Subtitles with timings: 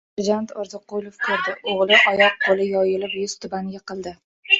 [0.19, 4.15] Serjant Orziqulov ko‘rdi: o‘g‘li oyoq-qo‘li yoyilib yuz-tuban yiqildi...